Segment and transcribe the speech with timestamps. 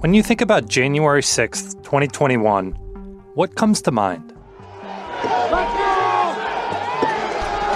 [0.00, 2.72] When you think about January 6th, 2021,
[3.34, 4.32] what comes to mind?
[4.82, 5.50] Let's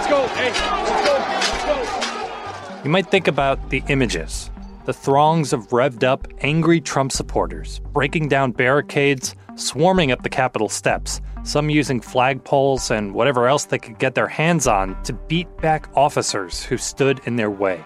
[0.08, 0.27] go!
[0.29, 0.61] Hey, let's
[1.06, 1.12] go!
[1.19, 2.82] Let's go!
[2.84, 4.50] You might think about the images
[4.86, 10.68] the throngs of revved up, angry Trump supporters, breaking down barricades, swarming up the Capitol
[10.70, 15.54] steps, some using flagpoles and whatever else they could get their hands on to beat
[15.58, 17.84] back officers who stood in their way.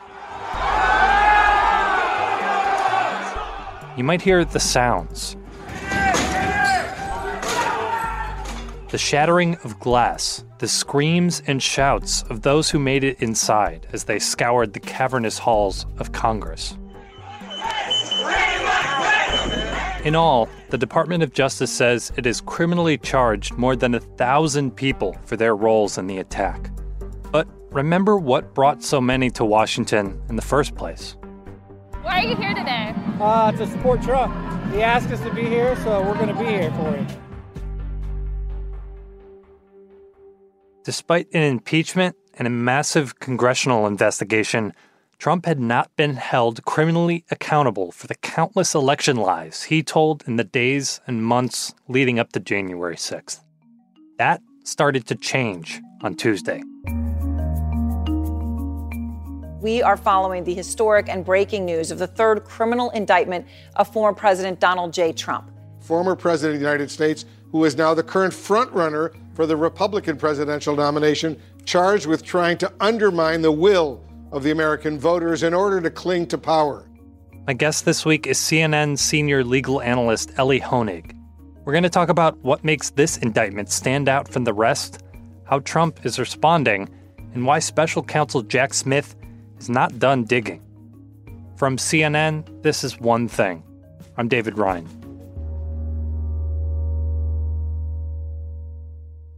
[3.96, 5.36] You might hear the sounds
[8.94, 14.04] the shattering of glass, the screams and shouts of those who made it inside as
[14.04, 16.78] they scoured the cavernous halls of Congress.
[20.04, 24.76] In all, the Department of Justice says it has criminally charged more than a thousand
[24.76, 26.70] people for their roles in the attack.
[27.32, 31.16] But remember what brought so many to Washington in the first place.
[32.04, 32.94] Why are you here today?
[33.18, 34.34] Uh, to support Trump.
[34.74, 37.06] He asked us to be here, so we're going to be here for him.
[40.84, 44.74] Despite an impeachment and a massive congressional investigation,
[45.16, 50.36] Trump had not been held criminally accountable for the countless election lies he told in
[50.36, 53.40] the days and months leading up to January 6th.
[54.18, 56.62] That started to change on Tuesday.
[59.64, 64.14] We are following the historic and breaking news of the third criminal indictment of former
[64.14, 65.10] President Donald J.
[65.10, 65.50] Trump.
[65.80, 70.18] Former President of the United States, who is now the current frontrunner for the Republican
[70.18, 75.80] presidential nomination, charged with trying to undermine the will of the American voters in order
[75.80, 76.86] to cling to power.
[77.46, 81.16] My guest this week is CNN senior legal analyst Elie Honig.
[81.64, 85.02] We're going to talk about what makes this indictment stand out from the rest,
[85.44, 86.90] how Trump is responding,
[87.32, 89.16] and why special counsel Jack Smith
[89.64, 90.60] is not done digging.
[91.56, 93.62] From CNN, this is One Thing.
[94.18, 94.86] I'm David Rind.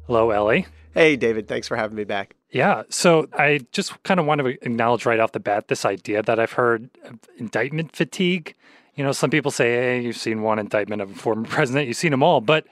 [0.06, 0.66] Hello, Elie.
[0.94, 1.46] Hey, David.
[1.46, 2.34] Thanks for having me back.
[2.50, 2.82] Yeah.
[2.88, 6.40] So I just kind of want to acknowledge right off the bat this idea that
[6.40, 6.90] I've heard
[7.36, 8.56] indictment fatigue.
[8.96, 11.96] You know, some people say, hey, you've seen one indictment of a former president, you've
[11.96, 12.40] seen them all.
[12.40, 12.66] But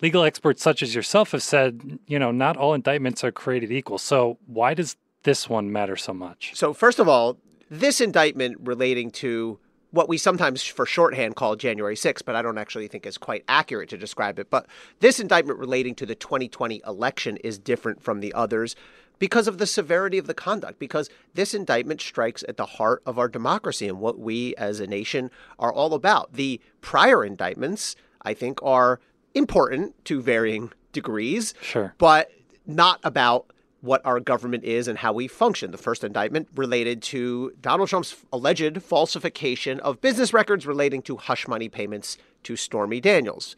[0.00, 3.98] legal experts such as yourself have said, you know, not all indictments are created equal.
[3.98, 6.52] So why does this one matter so much?
[6.54, 7.38] So, first of all,
[7.70, 9.58] this indictment relating to
[9.92, 13.44] what we sometimes for shorthand call January 6th, but I don't actually think is quite
[13.48, 14.50] accurate to describe it.
[14.50, 14.66] But
[15.00, 18.76] this indictment relating to the 2020 election is different from the others
[19.18, 23.18] because of the severity of the conduct, because this indictment strikes at the heart of
[23.18, 26.32] our democracy and what we as a nation are all about.
[26.32, 29.00] The prior indictments, I think, are
[29.34, 31.94] important to varying degrees, sure.
[31.98, 32.30] but
[32.66, 35.70] not about what our government is and how we function.
[35.70, 41.48] The first indictment related to Donald Trump's alleged falsification of business records relating to hush
[41.48, 43.56] money payments to Stormy Daniels.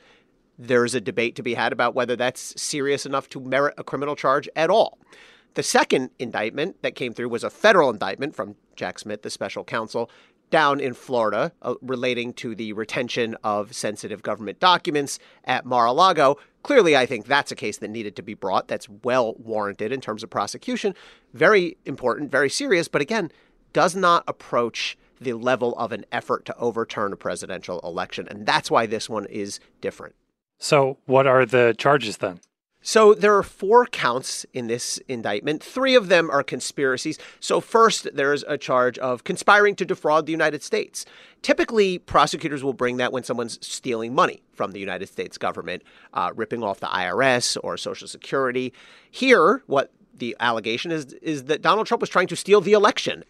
[0.59, 4.15] There's a debate to be had about whether that's serious enough to merit a criminal
[4.15, 4.99] charge at all.
[5.55, 9.65] The second indictment that came through was a federal indictment from Jack Smith, the special
[9.65, 10.11] counsel,
[10.53, 15.93] down in Florida uh, relating to the retention of sensitive government documents at Mar a
[15.93, 16.37] Lago.
[16.63, 18.69] Clearly, I think that's a case that needed to be brought.
[18.69, 20.95] That's well warranted in terms of prosecution.
[21.35, 23.33] Very important, very serious, but again,
[23.73, 28.29] does not approach the level of an effort to overturn a presidential election.
[28.29, 30.15] And that's why this one is different.
[30.59, 32.41] So, what are the charges then?
[32.83, 35.63] So there are four counts in this indictment.
[35.63, 37.19] Three of them are conspiracies.
[37.41, 41.07] So, first, there's a charge of conspiring to defraud the United States.
[41.43, 45.83] Typically, prosecutors will bring that when someone's stealing money from the United States government,
[46.13, 48.73] uh, ripping off the IRS or Social Security.
[49.11, 53.25] Here, what the allegation is is that Donald Trump was trying to steal the election.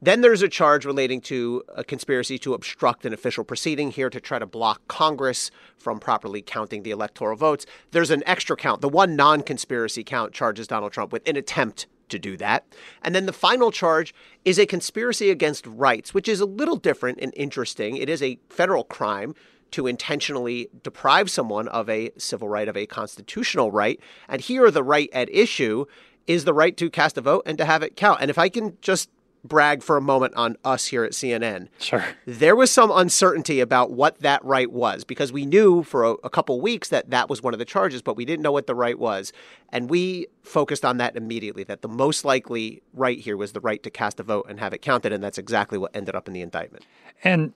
[0.00, 4.20] Then there's a charge relating to a conspiracy to obstruct an official proceeding here to
[4.20, 7.66] try to block Congress from properly counting the electoral votes.
[7.90, 8.80] There's an extra count.
[8.80, 12.64] The one non conspiracy count charges Donald Trump with an attempt to do that.
[13.02, 14.14] And then the final charge
[14.44, 17.96] is a conspiracy against rights, which is a little different and interesting.
[17.96, 19.34] It is a federal crime
[19.72, 24.00] to intentionally deprive someone of a civil right, of a constitutional right.
[24.28, 25.84] And here, the right at issue
[26.26, 28.20] is the right to cast a vote and to have it count.
[28.20, 29.10] And if I can just
[29.44, 31.68] brag for a moment on us here at CNN.
[31.78, 32.04] Sure.
[32.26, 36.30] There was some uncertainty about what that right was because we knew for a, a,
[36.30, 38.74] couple weeks that that was one of the charges, but we didn't know what the
[38.74, 39.32] right was.
[39.70, 43.82] And we focused on that immediately that the most likely right here was the right
[43.82, 45.12] to cast a vote and have it counted.
[45.12, 46.84] And that's exactly what ended up in the indictment.
[47.24, 47.54] And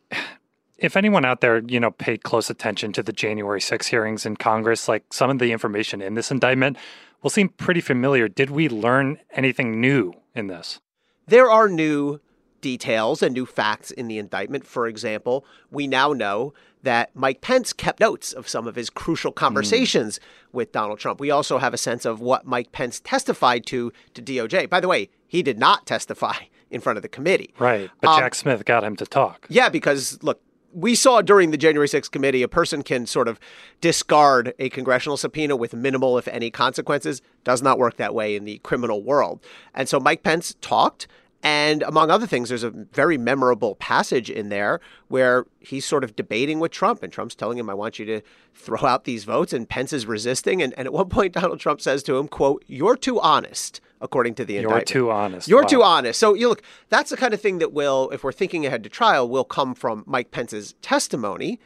[0.79, 4.37] if anyone out there, you know, paid close attention to the January 6 hearings in
[4.37, 6.77] Congress, like some of the information in this indictment
[7.23, 8.29] will seem pretty familiar.
[8.29, 10.81] Did we learn anything new in this?
[11.27, 12.21] There are new
[12.61, 14.65] details and new facts in the indictment.
[14.65, 19.33] For example, we now know that Mike Pence kept notes of some of his crucial
[19.33, 20.23] conversations mm.
[20.53, 21.21] with Donald Trump.
[21.21, 24.69] We also have a sense of what Mike Pence testified to to DOJ.
[24.69, 26.35] By the way, he did not testify
[26.71, 27.53] in front of the committee.
[27.59, 27.91] Right.
[28.01, 29.47] But um, Jack Smith got him to talk.
[29.49, 30.41] Yeah, because look,
[30.73, 33.39] we saw during the January 6th committee a person can sort of
[33.81, 37.23] discard a congressional subpoena with minimal, if any, consequences.
[37.45, 39.41] Does not work that way in the criminal world.
[39.75, 41.07] And so Mike Pence talked.
[41.43, 46.15] And among other things, there's a very memorable passage in there where he's sort of
[46.15, 48.21] debating with Trump, and Trump's telling him, I want you to
[48.55, 50.63] throw out these votes, and Pence is resisting.
[50.63, 54.37] And, and at one point, Donald Trump says to him, quote, You're too honest, according
[54.37, 54.91] to the You're indictment.
[54.91, 55.49] You're too honest.
[55.49, 55.69] You're wow.
[55.69, 56.21] too honest.
[56.21, 58.89] So you look, that's the kind of thing that will, if we're thinking ahead to
[58.89, 61.59] trial, will come from Mike Pence's testimony.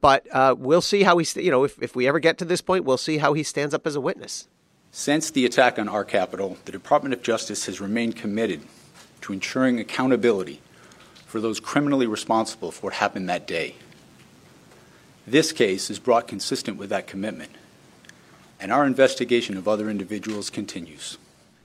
[0.00, 2.44] But uh, we'll see how he, st- you know, if, if we ever get to
[2.46, 4.48] this point, we'll see how he stands up as a witness.
[4.90, 8.62] Since the attack on our Capitol, the Department of Justice has remained committed
[9.22, 10.60] to ensuring accountability
[11.26, 13.74] for those criminally responsible for what happened that day.
[15.26, 17.50] This case is brought consistent with that commitment,
[18.58, 21.18] and our investigation of other individuals continues.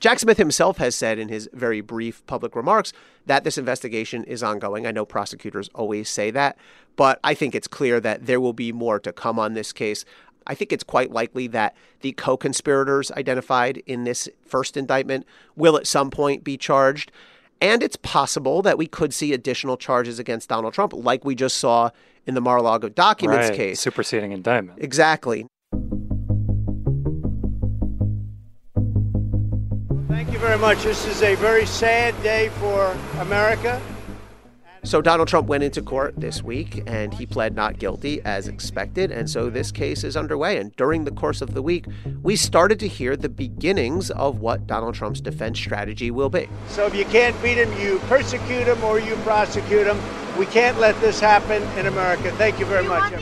[0.03, 2.91] Jack Smith himself has said in his very brief public remarks
[3.25, 4.85] that this investigation is ongoing.
[4.85, 6.57] I know prosecutors always say that,
[6.97, 10.03] but I think it's clear that there will be more to come on this case.
[10.45, 15.25] I think it's quite likely that the co conspirators identified in this first indictment
[15.55, 17.09] will at some point be charged.
[17.63, 21.55] And it's possible that we could see additional charges against Donald Trump, like we just
[21.55, 21.91] saw
[22.25, 23.55] in the Mar-a-Lago documents right.
[23.55, 23.79] case.
[23.79, 24.79] Superseding indictment.
[24.81, 25.47] Exactly.
[30.09, 30.83] Thank you very much.
[30.83, 33.81] This is a very sad day for America.
[34.85, 39.11] So Donald Trump went into court this week and he pled not guilty as expected.
[39.11, 40.57] And so this case is underway.
[40.57, 41.85] And during the course of the week,
[42.21, 46.49] we started to hear the beginnings of what Donald Trump's defense strategy will be.
[46.67, 49.97] So if you can't beat him, you persecute him or you prosecute him.
[50.37, 52.31] We can't let this happen in America.
[52.33, 53.13] Thank you very much.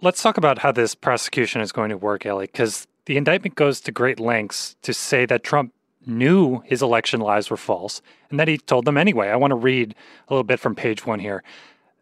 [0.00, 3.80] Let's talk about how this prosecution is going to work, Elie, because the indictment goes
[3.80, 5.72] to great lengths to say that Trump
[6.04, 9.28] knew his election lies were false and that he told them anyway.
[9.28, 9.94] I want to read
[10.28, 11.42] a little bit from page one here.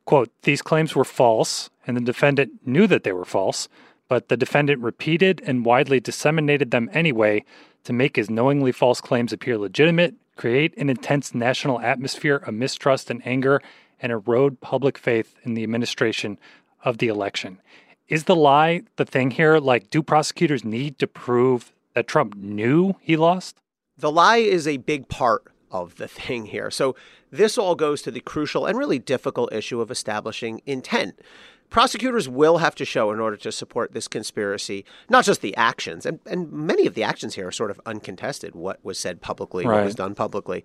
[0.04, 3.68] Quote, these claims were false, and the defendant knew that they were false,
[4.08, 7.44] but the defendant repeated and widely disseminated them anyway
[7.84, 13.12] to make his knowingly false claims appear legitimate, create an intense national atmosphere of mistrust
[13.12, 13.62] and anger,
[14.00, 16.36] and erode public faith in the administration
[16.82, 17.60] of the election.
[18.08, 19.58] Is the lie the thing here?
[19.58, 23.58] Like, do prosecutors need to prove that Trump knew he lost?
[23.98, 26.70] The lie is a big part of the thing here.
[26.70, 26.94] So,
[27.32, 31.20] this all goes to the crucial and really difficult issue of establishing intent.
[31.68, 36.06] Prosecutors will have to show, in order to support this conspiracy, not just the actions,
[36.06, 39.66] and, and many of the actions here are sort of uncontested what was said publicly,
[39.66, 39.78] right.
[39.78, 40.64] what was done publicly,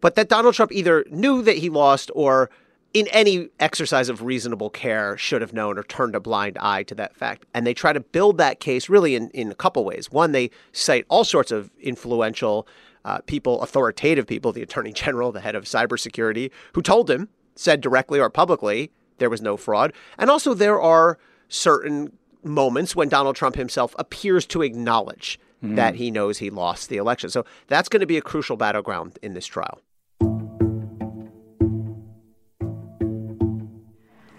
[0.00, 2.48] but that Donald Trump either knew that he lost or
[2.94, 6.94] in any exercise of reasonable care, should have known or turned a blind eye to
[6.94, 7.44] that fact.
[7.52, 10.10] And they try to build that case really in, in a couple ways.
[10.10, 12.66] One, they cite all sorts of influential
[13.04, 17.80] uh, people, authoritative people, the attorney general, the head of cybersecurity, who told him, said
[17.80, 19.92] directly or publicly, there was no fraud.
[20.16, 21.18] And also, there are
[21.48, 22.12] certain
[22.42, 25.76] moments when Donald Trump himself appears to acknowledge mm.
[25.76, 27.30] that he knows he lost the election.
[27.30, 29.80] So that's going to be a crucial battleground in this trial.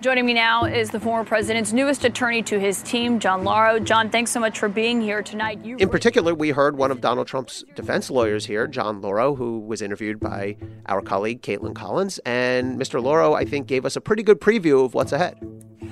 [0.01, 3.79] Joining me now is the former president's newest attorney to his team, John Lauro.
[3.79, 5.59] John, thanks so much for being here tonight.
[5.65, 9.59] You In particular, we heard one of Donald Trump's defense lawyers here, John Lauro, who
[9.59, 12.17] was interviewed by our colleague Kaitlan Collins.
[12.19, 13.03] And Mr.
[13.03, 15.37] Lauro, I think, gave us a pretty good preview of what's ahead.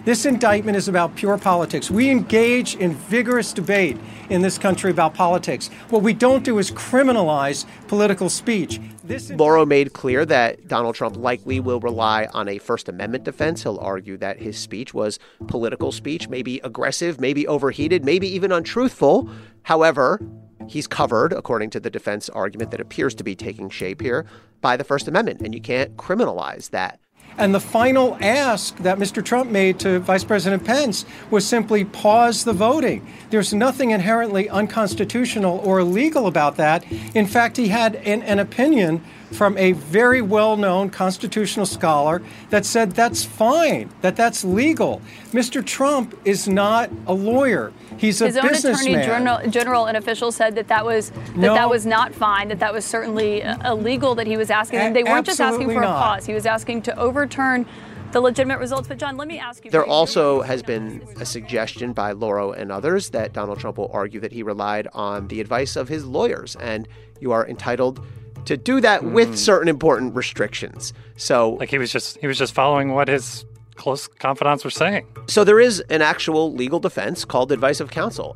[0.08, 1.92] This indictment is about pure politics.
[1.92, 3.98] We engage in vigorous debate
[4.30, 5.68] in this country about politics.
[5.90, 8.80] What we don't do is criminalize political speech.
[9.04, 13.64] This Lauro made clear that Donald Trump likely will rely on a First Amendment defense.
[13.64, 19.30] He'll argue that his speech was political speech, maybe aggressive, maybe overheated, maybe even untruthful.
[19.64, 20.22] However,
[20.70, 24.26] he's covered, according to the defense argument that appears to be taking shape here,
[24.62, 27.02] by the First Amendment, and you can't criminalize that.
[27.38, 29.24] And the final ask that Mr.
[29.24, 33.06] Trump made to Vice President Pence was simply pause the voting.
[33.30, 36.84] There's nothing inherently unconstitutional or illegal about that.
[37.14, 42.66] In fact, he had an, an opinion from a very well known constitutional scholar that
[42.66, 45.02] said that's fine, that that's legal.
[45.32, 45.66] Mr.
[45.66, 47.74] Trump is not a lawyer.
[47.98, 48.96] He's a His own businessman.
[48.96, 52.48] attorney general, general and official said that that was that, no, that was not fine,
[52.50, 54.80] that that was certainly uh, illegal that he was asking.
[54.80, 55.98] And they weren't just asking for not.
[55.98, 56.26] a pause.
[56.26, 57.66] He was asking to overturn
[58.12, 58.88] the legitimate results.
[58.88, 59.72] But John, let me ask you.
[59.72, 64.20] There also has been a suggestion by Lauro and others that Donald Trump will argue
[64.22, 66.88] that he relied on the advice of his lawyers, and
[67.20, 68.06] you are entitled
[68.48, 69.12] to do that mm.
[69.12, 70.94] with certain important restrictions.
[71.16, 75.08] So, like he was just he was just following what his close confidants were saying.
[75.28, 78.36] So there is an actual legal defense called advice of counsel.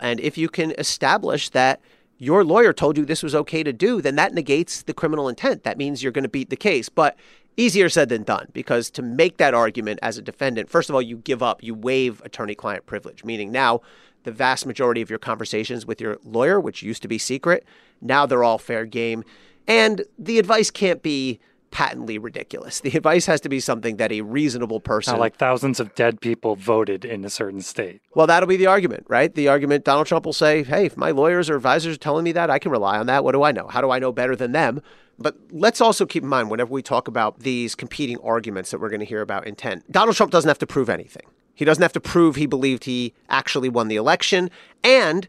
[0.00, 1.80] And if you can establish that
[2.18, 5.62] your lawyer told you this was okay to do, then that negates the criminal intent.
[5.62, 6.88] That means you're going to beat the case.
[6.88, 7.16] But
[7.56, 11.02] easier said than done because to make that argument as a defendant, first of all,
[11.02, 13.80] you give up, you waive attorney client privilege, meaning now
[14.24, 17.64] the vast majority of your conversations with your lawyer, which used to be secret,
[18.00, 19.24] now they're all fair game.
[19.66, 22.80] And the advice can't be patently ridiculous.
[22.80, 25.18] The advice has to be something that a reasonable person.
[25.18, 28.02] like thousands of dead people voted in a certain state.
[28.14, 29.34] Well, that'll be the argument, right?
[29.34, 32.32] The argument Donald Trump will say, hey, if my lawyers or advisors are telling me
[32.32, 33.24] that, I can rely on that.
[33.24, 33.68] What do I know?
[33.68, 34.82] How do I know better than them?
[35.18, 38.88] But let's also keep in mind whenever we talk about these competing arguments that we're
[38.88, 41.22] going to hear about intent, Donald Trump doesn't have to prove anything.
[41.60, 44.50] He doesn't have to prove he believed he actually won the election.
[44.82, 45.28] And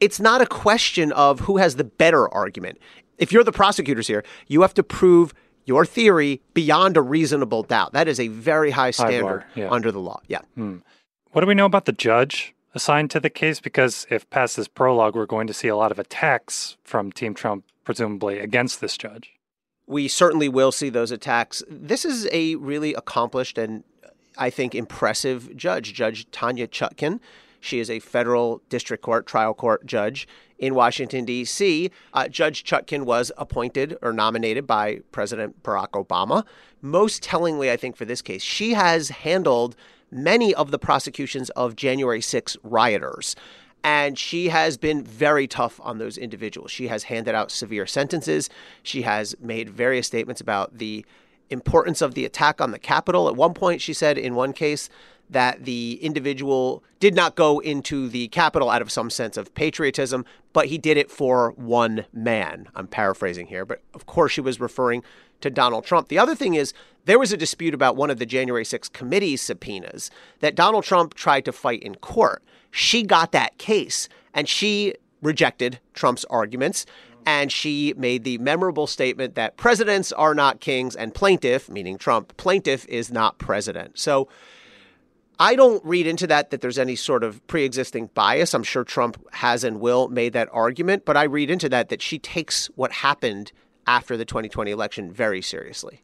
[0.00, 2.78] it's not a question of who has the better argument.
[3.16, 5.32] If you're the prosecutors here, you have to prove
[5.64, 7.94] your theory beyond a reasonable doubt.
[7.94, 9.70] That is a very high standard high yeah.
[9.70, 10.20] under the law.
[10.28, 10.42] Yeah.
[10.56, 10.80] Hmm.
[11.30, 13.58] What do we know about the judge assigned to the case?
[13.58, 17.32] Because if past this prologue, we're going to see a lot of attacks from Team
[17.32, 19.32] Trump, presumably against this judge.
[19.86, 21.62] We certainly will see those attacks.
[21.66, 23.84] This is a really accomplished and
[24.36, 27.20] I think impressive judge, Judge Tanya Chutkin.
[27.60, 30.26] She is a federal district court, trial court judge
[30.58, 31.90] in Washington, D.C.
[32.12, 36.44] Uh, Judge Chutkin was appointed or nominated by President Barack Obama.
[36.80, 39.76] Most tellingly, I think, for this case, she has handled
[40.10, 43.34] many of the prosecutions of January 6 rioters.
[43.84, 46.70] And she has been very tough on those individuals.
[46.70, 48.48] She has handed out severe sentences.
[48.84, 51.04] She has made various statements about the
[51.52, 53.28] importance of the attack on the Capitol.
[53.28, 54.88] At one point, she said in one case
[55.30, 60.24] that the individual did not go into the Capitol out of some sense of patriotism,
[60.52, 62.68] but he did it for one man.
[62.74, 65.02] I'm paraphrasing here, but of course she was referring
[65.40, 66.08] to Donald Trump.
[66.08, 66.72] The other thing is,
[67.04, 71.14] there was a dispute about one of the January 6 committee subpoenas that Donald Trump
[71.14, 72.42] tried to fight in court.
[72.70, 76.86] She got that case and she rejected Trump's arguments.
[77.26, 82.36] And she made the memorable statement that presidents are not kings and plaintiff, meaning Trump,
[82.36, 83.98] plaintiff is not president.
[83.98, 84.28] So
[85.38, 88.54] I don't read into that that there's any sort of pre-existing bias.
[88.54, 92.02] I'm sure Trump has and will made that argument, but I read into that that
[92.02, 93.52] she takes what happened
[93.86, 96.02] after the 2020 election very seriously.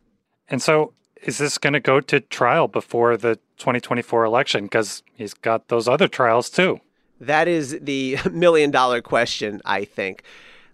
[0.49, 5.35] And so is this going to go to trial before the 2024 election because he's
[5.35, 6.81] got those other trials too?
[7.21, 10.23] That is the million dollar question, I think.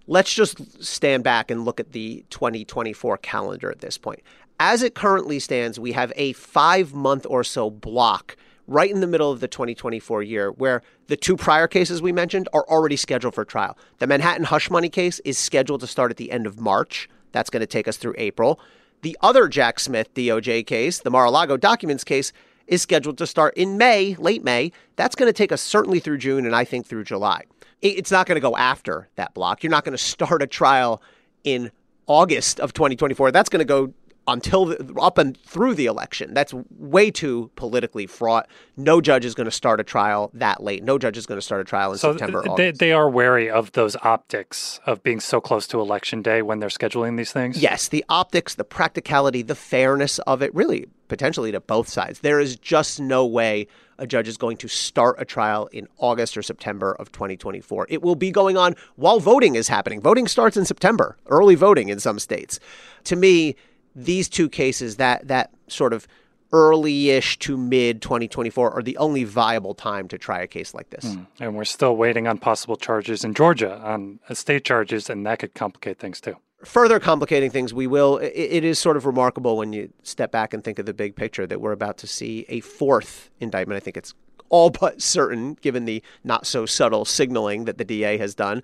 [0.07, 4.21] Let's just stand back and look at the 2024 calendar at this point.
[4.61, 9.07] As it currently stands, we have a five month or so block right in the
[9.07, 13.35] middle of the 2024 year, where the two prior cases we mentioned are already scheduled
[13.35, 13.77] for trial.
[13.99, 17.09] The Manhattan hush money case is scheduled to start at the end of March.
[17.33, 18.61] That's going to take us through April.
[19.03, 22.33] The other Jack Smith DOJ case, the Mar a Lago documents case,
[22.67, 24.73] is scheduled to start in May, late May.
[24.97, 27.45] That's going to take us certainly through June and I think through July.
[27.85, 29.63] It's not going to go after that block.
[29.63, 31.03] You're not going to start a trial
[31.45, 31.71] in
[32.07, 33.31] August of 2024.
[33.31, 33.93] That's going to go
[34.27, 36.33] until the, up and through the election.
[36.33, 38.49] That's way too politically fraught.
[38.77, 40.83] No judge is going to start a trial that late.
[40.83, 42.43] No judge is going to start a trial in so September.
[42.43, 46.41] Th- they, they are wary of those optics of being so close to election day
[46.41, 47.59] when they're scheduling these things.
[47.59, 52.21] Yes, the optics, the practicality, the fairness of it, really potentially to both sides.
[52.21, 53.67] There is just no way
[53.99, 57.87] a judge is going to start a trial in August or September of 2024.
[57.89, 60.01] It will be going on while voting is happening.
[60.01, 62.59] Voting starts in September, early voting in some states.
[63.05, 63.57] To me,
[63.95, 66.07] these two cases, that that sort of
[66.53, 71.05] early-ish to mid 2024 are the only viable time to try a case like this.
[71.05, 71.27] Mm.
[71.41, 75.55] And we're still waiting on possible charges in Georgia on state charges, and that could
[75.55, 76.37] complicate things too.
[76.65, 78.19] Further complicating things, we will.
[78.19, 81.17] It, it is sort of remarkable when you step back and think of the big
[81.17, 83.77] picture that we're about to see a fourth indictment.
[83.77, 84.15] I think it's
[84.49, 88.63] all but certain, given the not so subtle signaling that the DA has done,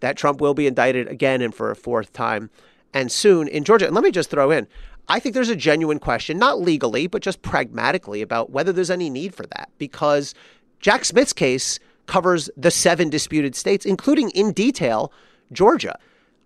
[0.00, 2.50] that Trump will be indicted again and for a fourth time
[2.92, 3.86] and soon in Georgia.
[3.86, 4.66] And let me just throw in
[5.10, 9.10] I think there's a genuine question, not legally, but just pragmatically, about whether there's any
[9.10, 10.34] need for that because
[10.78, 15.12] Jack Smith's case covers the seven disputed states, including in detail
[15.52, 15.98] Georgia.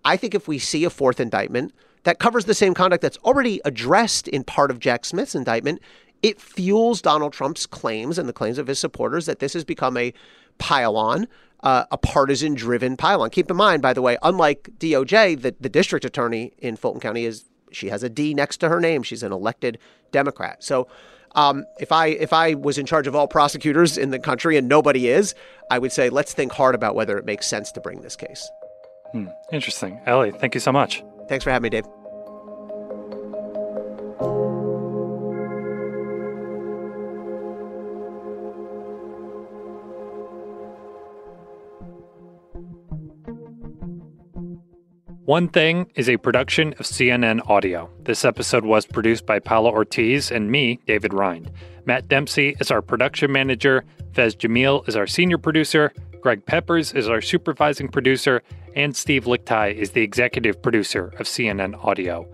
[0.04, 1.72] I think if we see a fourth indictment
[2.04, 5.80] that covers the same conduct that's already addressed in part of Jack Smith's indictment,
[6.22, 9.96] it fuels Donald Trump's claims and the claims of his supporters that this has become
[9.96, 10.12] a
[10.58, 11.26] pile on
[11.64, 13.30] uh, a partisan driven pylon.
[13.30, 17.24] Keep in mind, by the way, unlike DOJ, the, the district attorney in Fulton County
[17.24, 19.02] is She has a D next to her name.
[19.02, 19.78] She's an elected
[20.12, 20.62] Democrat.
[20.62, 20.86] So
[21.34, 24.68] um, if I if I was in charge of all prosecutors in the country and
[24.68, 25.34] nobody is,
[25.70, 28.48] I would say let's think hard about whether it makes sense to bring this case.
[29.14, 29.28] Hmm.
[29.52, 30.00] Interesting.
[30.06, 31.04] Elie, thank you so much.
[31.28, 31.84] Thanks for having me, Dave.
[45.26, 47.88] One Thing is a production of CNN Audio.
[48.02, 51.52] This episode was produced by Paula Ortiz and me, David Rind.
[51.86, 55.92] Matt Dempsey is our production manager, Faiz Jamil is our senior producer,
[56.24, 58.42] Greg Peppers is our supervising producer,
[58.74, 62.26] and Steve Lickteig is the executive producer of CNN Audio.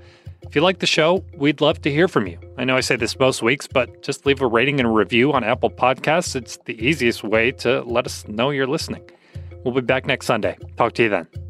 [0.42, 2.38] If you like the show, we'd love to hear from you.
[2.56, 5.32] I know I say this most weeks, but just leave a rating and a review
[5.32, 6.36] on Apple Podcasts.
[6.36, 9.02] It's the easiest way to let us know you're listening.
[9.64, 10.56] We'll be back next Sunday.
[10.76, 11.49] Talk to you then.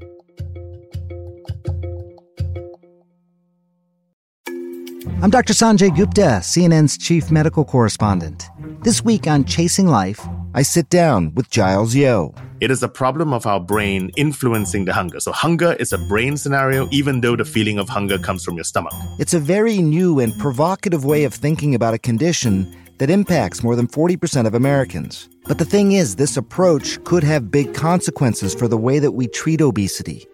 [5.23, 5.53] I'm Dr.
[5.53, 8.49] Sanjay Gupta, CNN's chief medical correspondent.
[8.85, 12.35] This week on Chasing Life, I sit down with Giles Yeo.
[12.61, 15.21] It is a problem of our brain influencing the hunger.
[15.21, 18.65] So, hunger is a brain scenario, even though the feeling of hunger comes from your
[18.65, 18.95] stomach.
[19.19, 23.77] It's a very new and provocative way of thinking about a condition that impacts more
[23.77, 25.29] than 40% of Americans.
[25.45, 29.29] But the thing is, this approach could have big consequences for the way that we
[29.29, 30.27] treat obesity.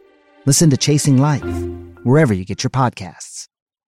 [0.44, 1.42] Listen to Chasing Life,
[2.04, 3.35] wherever you get your podcasts.